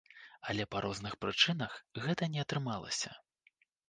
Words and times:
Але 0.51 0.63
па 0.75 0.79
розных 0.85 1.13
прычынах 1.25 1.75
гэта 2.05 2.23
не 2.37 2.41
атрымалася. 2.45 3.11